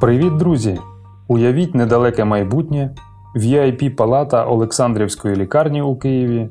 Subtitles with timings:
[0.00, 0.78] Привіт, друзі!
[1.28, 2.94] Уявіть недалеке майбутнє,
[3.36, 6.48] vip палата Олександрівської лікарні у Києві.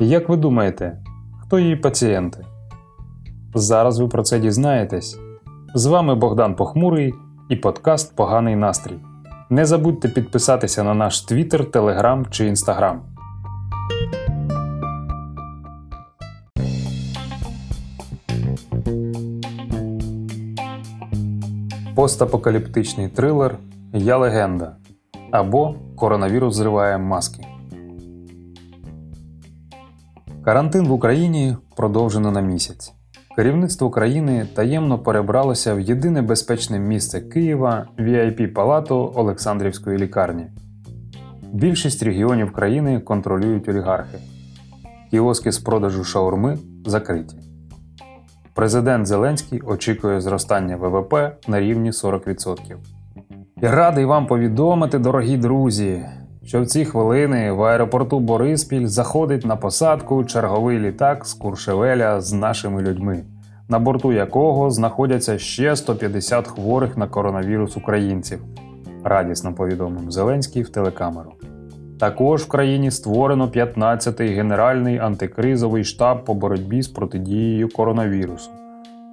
[0.00, 0.98] Як ви думаєте,
[1.42, 2.44] хто її пацієнти?
[3.54, 5.18] Зараз ви про це дізнаєтесь.
[5.74, 7.14] З вами Богдан Похмурий
[7.48, 8.98] і подкаст Поганий настрій.
[9.50, 13.00] Не забудьте підписатися на наш Твіттер, Телеграм чи Інстаграм.
[21.98, 23.58] Постапокаліптичний трилер
[23.92, 24.76] Я легенда
[25.30, 27.44] або Коронавірус зриває маски.
[30.44, 32.92] Карантин в Україні продовжено на місяць.
[33.36, 40.46] Керівництво країни таємно перебралося в єдине безпечне місце Києва vip палату Олександрівської лікарні.
[41.52, 44.18] Більшість регіонів країни контролюють олігархи.
[45.10, 47.47] Кіоски з продажу шаурми закриті.
[48.58, 51.14] Президент Зеленський очікує зростання ВВП
[51.48, 52.76] на рівні 40%.
[53.62, 56.06] І радий вам повідомити, дорогі друзі,
[56.44, 62.32] що в ці хвилини в аеропорту Бориспіль заходить на посадку черговий літак з Куршевеля з
[62.32, 63.24] нашими людьми,
[63.68, 68.40] на борту якого знаходяться ще 150 хворих на коронавірус українців.
[69.04, 71.32] Радісно повідомив Зеленський в телекамеру.
[71.98, 78.50] Також в країні створено 15-й генеральний антикризовий штаб по боротьбі з протидією коронавірусу.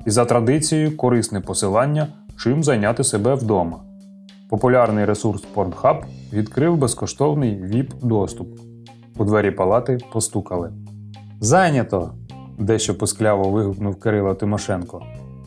[0.06, 3.80] І за традицією корисне посилання, чим зайняти себе вдома.
[4.50, 8.48] Популярний ресурс Pornhub відкрив безкоштовний ВІП-доступ.
[9.18, 10.72] У двері палати постукали.
[11.40, 12.12] Зайнято!
[12.60, 15.02] дещо поскляво вигукнув Кирило Тимошенко,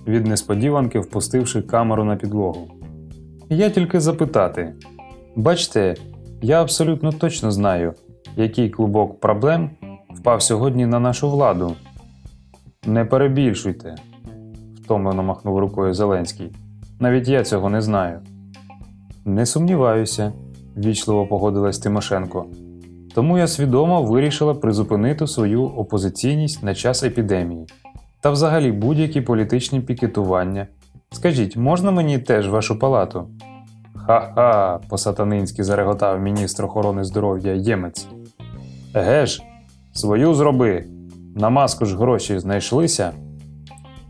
[0.06, 2.70] від несподіванки впустивши камеру на підлогу.
[3.48, 4.75] Я тільки запитати.
[5.36, 5.95] Бачте,
[6.42, 7.94] я абсолютно точно знаю,
[8.36, 9.70] який клубок проблем
[10.11, 11.75] впав сьогодні на нашу владу.
[12.86, 13.95] Не перебільшуйте,
[14.83, 16.53] втомлено махнув рукою Зеленський.
[17.00, 18.20] Навіть я цього не знаю.
[19.25, 20.33] Не сумніваюся,
[20.77, 22.46] ввічливо погодилась Тимошенко.
[23.14, 27.67] Тому я свідомо вирішила призупинити свою опозиційність на час епідемії
[28.20, 30.67] та взагалі будь-які політичні пікетування.
[31.12, 33.29] Скажіть, можна мені теж вашу палату?
[34.08, 38.08] Ха-ха, по-сатанинськи зареготав міністр охорони здоров'я Ємець.
[38.95, 39.42] Еге ж,
[39.92, 40.85] свою зроби.
[41.36, 43.13] На маску ж гроші знайшлися.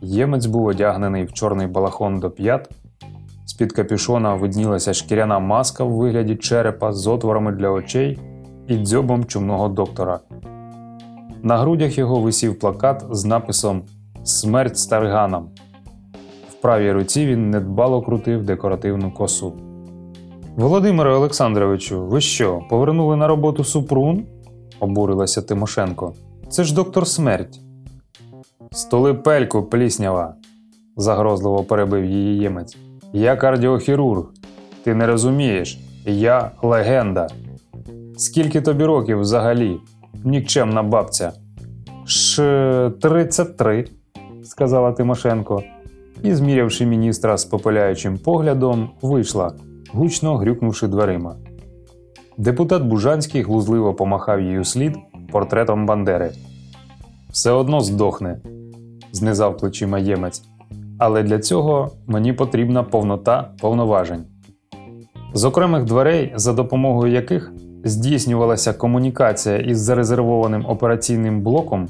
[0.01, 2.71] Ємець був одягнений в чорний балахон до п'ят.
[3.47, 8.19] З-під капюшона виднілася шкіряна маска в вигляді черепа з отворами для очей
[8.69, 10.21] і дзьобом чумного доктора.
[11.43, 13.83] На грудях його висів плакат з написом
[14.25, 15.49] Смерть старганам.
[16.51, 19.68] В правій руці він недбало крутив декоративну косу.
[20.59, 24.25] Володимире Олександровичу, ви що, повернули на роботу Супрун?
[24.81, 26.15] обурилася Тимошенко.
[26.49, 27.61] Це ж доктор смерть.
[28.73, 30.35] Столи пельку, пліснява,
[30.97, 32.77] загрозливо перебив її ємець.
[33.13, 34.25] Я кардіохірург.
[34.85, 37.29] Ти не розумієш, я легенда.
[38.17, 39.81] Скільки тобі років взагалі?
[40.25, 41.33] Нікчемна бабця.
[42.05, 43.85] Ш 33,
[44.45, 45.63] сказала Тимошенко,
[46.23, 49.53] і, змірявши міністра з попиляючим поглядом, вийшла,
[49.93, 51.37] гучно грюкнувши дверима.
[52.37, 54.97] Депутат Бужанський глузливо помахав їй слід
[55.33, 56.31] портретом Бандери.
[57.31, 58.41] Все одно здохне,
[59.13, 60.43] знизав плечима ємець.
[60.99, 64.25] Але для цього мені потрібна повнота повноважень.
[65.35, 67.53] З окремих дверей, за допомогою яких
[67.85, 71.89] здійснювалася комунікація із зарезервованим операційним блоком,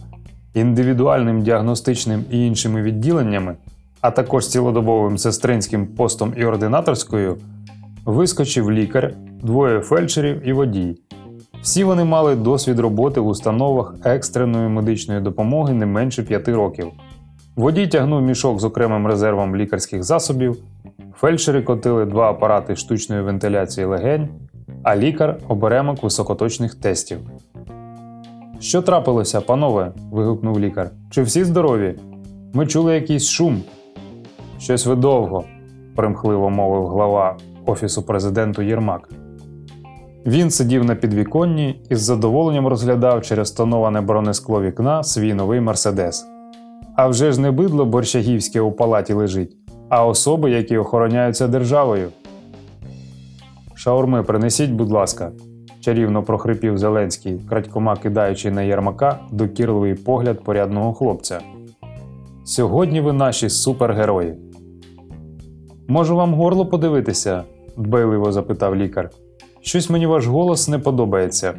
[0.55, 3.57] індивідуальним діагностичним і іншими відділеннями,
[4.01, 7.37] а також цілодобовим сестринським постом і ординаторською,
[8.05, 10.97] вискочив лікар, двоє фельдшерів і водій.
[11.63, 16.87] Всі вони мали досвід роботи в установах екстреної медичної допомоги не менше 5 років.
[17.57, 20.57] Водій тягнув мішок з окремим резервом лікарських засобів,
[21.15, 24.29] фельдшери котили два апарати штучної вентиляції легень,
[24.83, 27.19] а лікар оберемок високоточних тестів.
[28.61, 29.93] Що трапилося, панове?
[30.11, 30.91] вигукнув лікар.
[31.11, 31.95] Чи всі здорові?
[32.53, 33.63] Ми чули якийсь шум.
[34.59, 35.45] Щось ви довго,
[35.97, 37.37] примхливо мовив глава
[37.69, 39.09] Офісу президенту Єрмак.
[40.27, 46.27] Він сидів на підвіконні і з задоволенням розглядав через тоноване бронескло вікна свій новий Мерседес.
[46.97, 49.57] А вже ж не бидло борщагівське у палаті лежить,
[49.89, 52.09] а особи, які охороняються державою.
[53.75, 55.33] Шаурми принесіть, будь ласка,
[55.81, 61.41] чарівно прохрипів Зеленський, крадькома кидаючи на Єрмака докірливий погляд порядного хлопця.
[62.45, 64.35] Сьогодні ви наші супергерої.
[65.89, 67.45] Можу вам горло подивитися?
[67.79, 69.11] Дбайливо запитав лікар.
[69.61, 71.55] Щось мені ваш голос не подобається.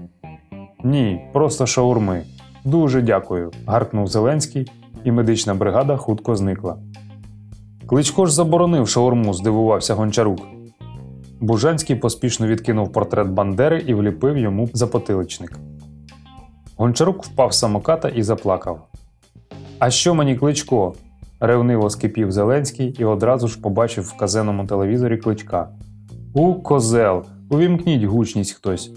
[0.84, 2.24] Ні, просто шаурми.
[2.66, 3.52] Дуже дякую.
[3.66, 4.72] гаркнув Зеленський,
[5.04, 6.78] і медична бригада хутко зникла.
[7.88, 10.40] Кличко ж заборонив шаурму, здивувався Гончарук.
[11.40, 15.60] Бужанський поспішно відкинув портрет Бандери і вліпив йому запотиличник.
[16.78, 18.88] Гончарук впав з самоката і заплакав.
[19.80, 20.94] А що мені кличко?
[21.40, 25.70] ревниво скипів Зеленський і одразу ж побачив в казенному телевізорі кличка.
[26.34, 27.24] У, козел!
[27.50, 28.92] Увімкніть гучність хтось.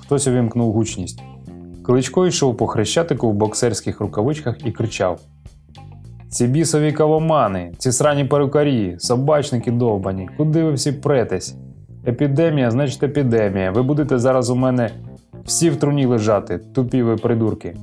[0.00, 1.22] Хтось увімкнув гучність.
[1.82, 5.20] Кличко йшов по хрещатику в боксерських рукавичках і кричав:
[6.28, 11.54] Ці бісові кавомани, ці срані перукарі, собачники довбані, куди ви всі претесь?
[12.06, 13.70] Епідемія, значить епідемія.
[13.70, 14.90] Ви будете зараз у мене
[15.44, 17.76] всі в труні лежати, тупі ви придурки.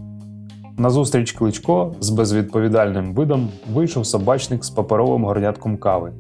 [0.78, 6.12] Назустріч кличко з безвідповідальним видом вийшов собачник з паперовим горнятком кави.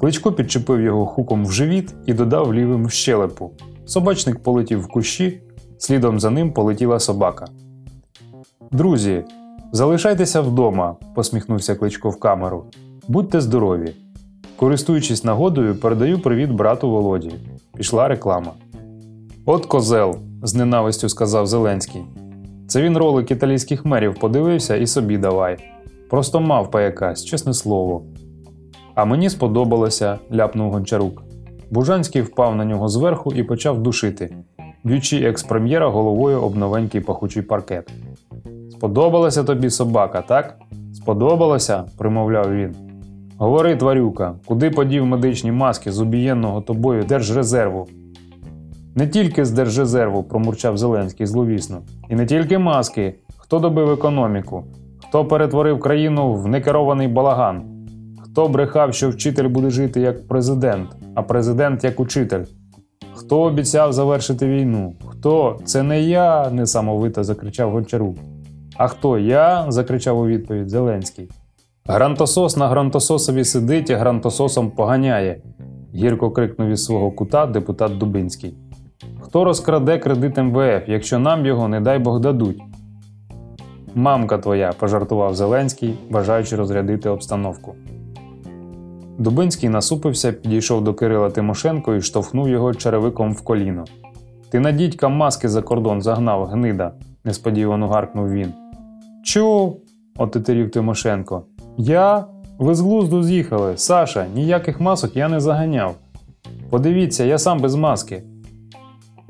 [0.00, 3.50] Кличко підчепив його хуком в живіт і додав лівим в щелепу.
[3.84, 5.42] Собачник полетів в кущі,
[5.78, 7.46] слідом за ним полетіла собака.
[8.70, 9.24] Друзі,
[9.72, 12.64] залишайтеся вдома, посміхнувся кличко в камеру.
[13.08, 13.92] Будьте здорові.
[14.56, 17.32] Користуючись нагодою, передаю привіт брату Володі.
[17.76, 18.52] Пішла реклама.
[19.46, 22.02] От козел, з ненавистю сказав Зеленський.
[22.68, 25.56] Це він ролик італійських мерів подивився і собі давай.
[26.10, 28.02] Просто мавпа якась, чесне слово.
[28.94, 31.22] А мені сподобалося, ляпнув гончарук.
[31.70, 34.36] Бужанський впав на нього зверху і почав душити,
[34.84, 37.92] б'ючи екс-прем'єра головою об новенький пахучий паркет.
[38.70, 40.58] Сподобалася тобі собака, так?
[40.94, 41.84] Сподобалося?
[41.98, 42.74] примовляв він.
[43.38, 47.88] Говори, тварюка, куди подів медичні маски з убієнного тобою держрезерву?
[48.94, 51.78] Не тільки з держрезерву, промурчав Зеленський зловісно.
[52.08, 53.14] І не тільки маски.
[53.36, 54.64] Хто добив економіку?
[55.08, 57.62] Хто перетворив країну в некерований балаган?
[58.40, 62.44] Хто брехав, що вчитель буде жити як президент, а президент як учитель?
[63.14, 64.94] Хто обіцяв завершити війну?
[65.06, 65.58] Хто?
[65.64, 68.16] Це не я, несамовито закричав Гончарук.
[68.76, 69.66] А хто я?
[69.68, 71.28] закричав у відповідь Зеленський.
[71.86, 75.40] Грантосос на грантососові сидить і грантососом поганяє,
[75.94, 78.54] гірко крикнув із свого кута депутат Дубинський.
[79.20, 82.62] Хто розкраде кредит МВФ, якщо нам його, не дай Бог дадуть?
[83.94, 87.74] Мамка твоя, пожартував Зеленський, бажаючи розрядити обстановку.
[89.20, 93.84] Дубинський насупився, підійшов до Кирила Тимошенко і штовхнув його черевиком в коліно.
[94.50, 96.92] Ти на дідька маски за кордон загнав, гнида,
[97.24, 98.52] несподівано гаркнув він.
[99.24, 99.80] Чув?
[100.18, 101.42] отетерів Тимошенко.
[101.76, 102.24] Я?
[102.58, 103.76] Ви з глузду з'їхали.
[103.76, 105.94] Саша, ніяких масок я не заганяв.
[106.70, 108.22] Подивіться, я сам без маски.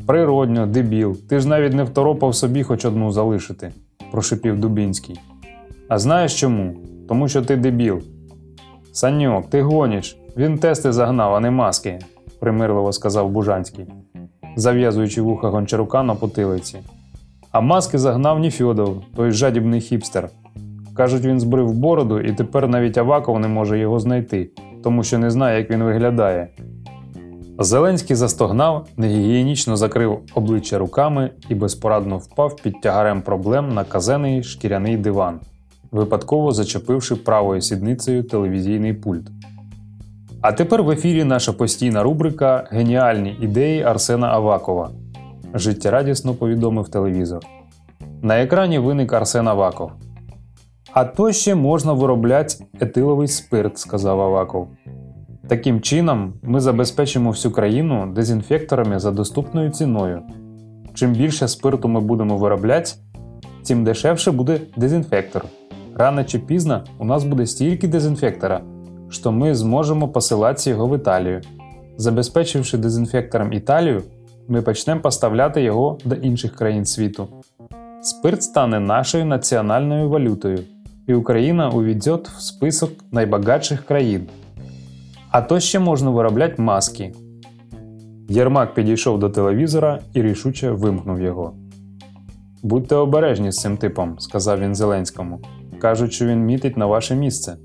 [0.06, 3.72] Природньо, дебіл, ти ж навіть не второпав собі хоч одну залишити,
[4.10, 5.20] прошипів Дубінський.
[5.88, 6.76] А знаєш чому?
[7.08, 8.02] Тому що ти дебіл.
[8.92, 10.16] Саньок, ти гоніш.
[10.36, 11.98] Він тести загнав, а не маски,
[12.40, 13.86] примирливо сказав Бужанський,
[14.56, 16.78] зав'язуючи вуха гончарука на потилиці.
[17.52, 20.28] А маски загнав Ніфьодов, той жадібний хіпстер.
[20.94, 24.50] Кажуть, він збрив бороду, і тепер навіть Аваков не може його знайти,
[24.82, 26.48] тому що не знає, як він виглядає.
[27.58, 34.96] Зеленський застогнав, негігієнічно закрив обличчя руками і безпорадно впав під тягарем проблем на казений шкіряний
[34.96, 35.40] диван,
[35.92, 39.26] випадково зачепивши правою сідницею телевізійний пульт.
[40.40, 44.90] А тепер в ефірі наша постійна рубрика Геніальні ідеї Арсена Авакова.
[45.54, 47.46] Життєрадісно повідомив телевізор.
[48.22, 49.90] На екрані виник Арсен Аваков.
[50.92, 54.68] А то ще можна виробляти етиловий спирт, сказав Аваков.
[55.48, 60.22] Таким чином, ми забезпечимо всю країну дезінфекторами за доступною ціною.
[60.94, 62.90] Чим більше спирту ми будемо виробляти,
[63.66, 65.44] тим дешевше буде дезінфектор.
[66.00, 68.60] Рано чи пізно у нас буде стільки дезінфектора,
[69.08, 71.40] що ми зможемо посилати його в Італію.
[71.96, 74.02] Забезпечивши дезінфектором Італію,
[74.48, 77.28] ми почнемо поставляти його до інших країн світу.
[78.02, 80.58] Спирт стане нашою національною валютою,
[81.06, 84.26] і Україна увійде в список найбагатших країн.
[85.30, 87.14] А то ще можна виробляти маски.
[88.28, 91.54] Єрмак підійшов до телевізора і рішуче вимкнув його.
[92.62, 95.40] Будьте обережні з цим типом, сказав він Зеленському.
[95.80, 97.56] Кажуть, що він мітить на ваше місце.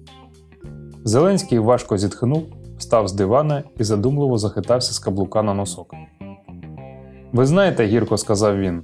[1.03, 2.43] Зеленський важко зітхнув,
[2.77, 5.93] встав з дивана і задумливо захитався з каблука на носок.
[7.34, 8.84] Ви знаєте, гірко сказав він,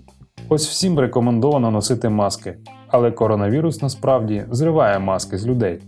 [0.50, 2.58] ось всім рекомендовано носити маски,
[2.88, 5.80] але коронавірус насправді зриває маски з людей.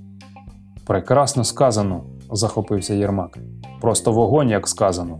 [0.87, 3.37] Прекрасно сказано, захопився Єрмак.
[3.81, 5.19] Просто вогонь, як сказано.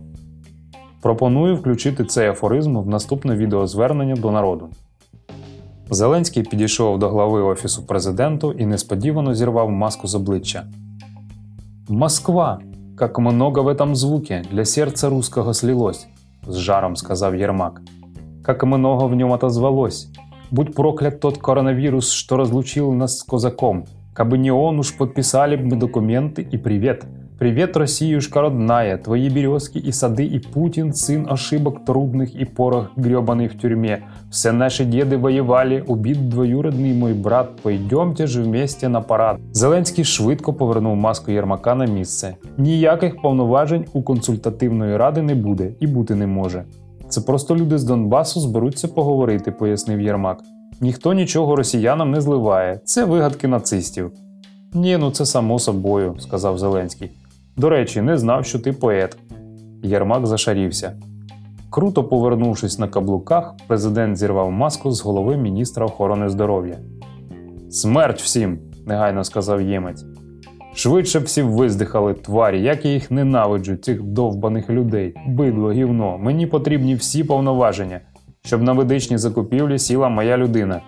[1.02, 4.68] Пропоную включити цей афоризм в наступне відеозвернення до народу.
[5.93, 10.63] Зеленський підійшов до глави Офісу президенту і несподівано зірвав маску з обличчя.
[11.87, 12.59] Москва!
[12.95, 16.07] Как много в этом звуке для сердца русского слилось,
[16.47, 17.81] з жаром сказав Єрмак.
[18.43, 20.09] Как много в нем отозвалось.
[20.51, 23.85] Будь проклят тот коронавирус, что разлучил нас с козаком,
[24.19, 27.05] Кабы не он уж подписали бы мы документы и привет.
[27.43, 33.47] Привет, Россиюшка родная, твои березки и сады, и Путин, сын ошибок трудных и порох гребаный
[33.47, 34.03] в тюрьме.
[34.29, 39.39] Все наши деды воевали, убит двоюродний мой брат, пойдемте же вместе на парад.
[39.53, 42.35] Зеленський швидко повернув маску Єрмака на місце.
[42.57, 46.63] Ніяких повноважень у консультативної ради не буде і бути не може.
[47.09, 50.39] Це просто люди з Донбасу зберуться поговорити, пояснив Єрмак.
[50.81, 54.11] Ніхто нічого росіянам не зливає, це вигадки нацистів.
[54.73, 57.11] Ні, ну це само собою, сказав Зеленський.
[57.56, 59.16] До речі, не знав, що ти поет.
[59.82, 60.92] Єрмак зашарівся.
[61.70, 66.78] Круто повернувшись на каблуках, президент зірвав маску з голови міністра охорони здоров'я.
[67.70, 70.04] Смерть всім, негайно сказав ємець.
[70.74, 76.18] Швидше всі виздихали тварі, як я їх ненавиджу, цих довбаних людей, бидло, гівно.
[76.18, 78.00] Мені потрібні всі повноваження,
[78.44, 80.80] щоб на медичні закупівлі сіла моя людина.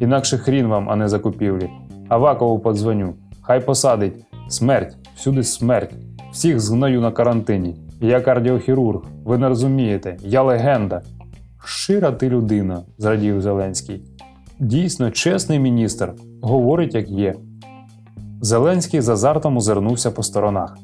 [0.00, 1.70] Інакше хрін вам, а не закупівлі.
[2.08, 3.14] Авакову подзвоню.
[3.40, 4.14] Хай посадить.
[4.48, 5.94] Смерть, всюди смерть.
[6.34, 7.76] Всіх згною на карантині.
[8.00, 11.02] Я кардіохірург, ви не розумієте, я легенда.
[11.64, 14.02] Шира ти людина, зрадів Зеленський.
[14.58, 16.12] Дійсно, чесний міністр,
[16.42, 17.34] говорить, як є.
[18.40, 20.78] Зеленський з азартом озирнувся по сторонах.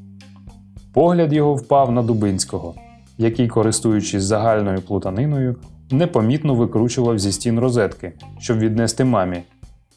[0.95, 2.75] Погляд його впав на Дубинського,
[3.19, 5.57] який, користуючись загальною плутаниною,
[5.91, 9.43] непомітно викручував зі стін розетки, щоб віднести мамі.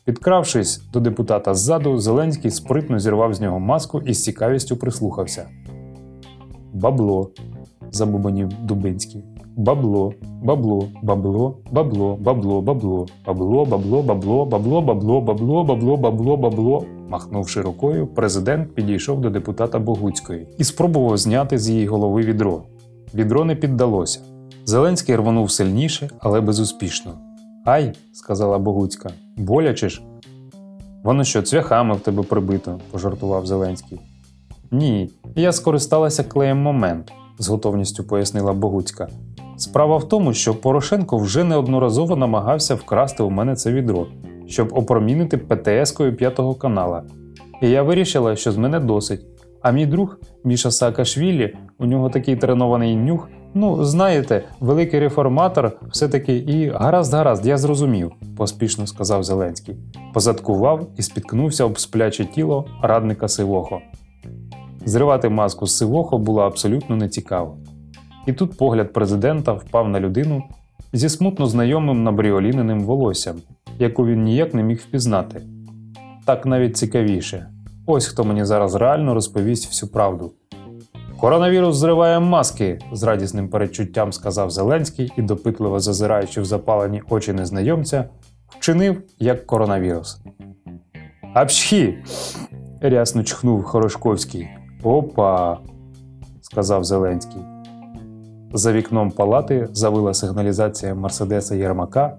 [0.05, 5.47] Підкравшись до депутата ззаду, Зеленський спритно зірвав з нього маску і з цікавістю прислухався.
[6.73, 7.29] Бабло.
[7.91, 9.23] забубонів Дубинський.
[9.57, 16.85] Бабло, бабло, бабло, бабло, бабло, бабло, бабло, бабло, бабло, бабло, бабло, бабло, бабло, бабло, бабло.
[17.09, 22.63] Махнувши рукою, президент підійшов до депутата Богуцької і спробував зняти з її голови відро.
[23.13, 24.19] Відро не піддалося.
[24.65, 27.11] Зеленський рвонув сильніше, але безуспішно.
[27.65, 30.01] Ай, сказала Богуцька, боляче ж.
[31.03, 33.99] Воно що, цвяхами в тебе прибито, пожартував Зеленський.
[34.71, 39.07] Ні, я скористалася клеєм момент, з готовністю пояснила Богуцька.
[39.57, 44.07] Справа в тому, що Порошенко вже неодноразово намагався вкрасти у мене це відро,
[44.47, 47.03] щоб опромінити ПТС-кою п'ятого канала.
[47.61, 49.25] І я вирішила, що з мене досить.
[49.61, 53.29] А мій друг Міша Саакашвілі, у нього такий тренований нюх.
[53.55, 59.75] Ну, знаєте, великий реформатор все-таки і гаразд, гаразд, я зрозумів, поспішно сказав Зеленський.
[60.13, 63.81] Позадкував і спіткнувся об спляче тіло радника Сивохо.
[64.85, 67.57] Зривати маску з Сивохо було абсолютно нецікаво.
[68.27, 70.43] І тут погляд президента впав на людину
[70.93, 73.35] зі смутно знайомим набріоліненим волоссям,
[73.79, 75.41] яку він ніяк не міг впізнати.
[76.25, 77.47] Так навіть цікавіше.
[77.85, 80.31] Ось хто мені зараз реально розповість всю правду.
[81.23, 88.05] Коронавірус зриває маски, з радісним передчуттям сказав Зеленський і, допитливо зазираючи в запалені очі незнайомця,
[88.49, 90.21] вчинив як коронавірус.
[91.33, 91.97] Апшхі!
[92.81, 94.47] рясно чхнув Хорошковський.
[94.83, 95.57] Опа!
[96.41, 97.41] сказав Зеленський.
[98.53, 102.17] За вікном палати завила сигналізація Мерседеса Єрмака,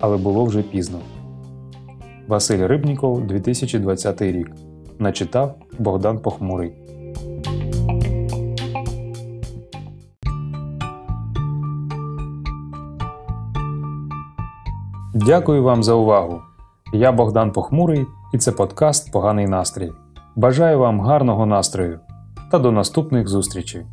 [0.00, 0.98] але було вже пізно.
[2.28, 4.50] Василь Рибніков, 2020 рік.
[4.98, 6.83] Начитав Богдан Похмурий.
[15.26, 16.42] Дякую вам за увагу.
[16.92, 19.92] Я Богдан Похмурий і це подкаст Поганий настрій.
[20.36, 22.00] Бажаю вам гарного настрою
[22.50, 23.86] та до наступних зустрічей!